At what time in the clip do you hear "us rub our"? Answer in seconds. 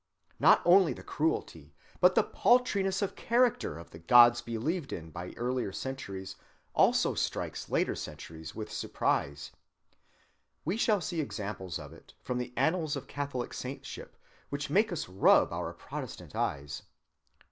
14.91-15.71